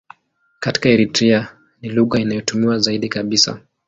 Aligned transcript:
Katika 0.59 0.89
Eritrea 0.89 1.47
ni 1.81 1.89
lugha 1.89 2.19
inayotumiwa 2.19 2.79
zaidi 2.79 3.09
kabisa. 3.09 3.59